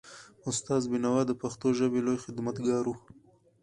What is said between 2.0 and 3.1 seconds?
لوی خدمتګار و.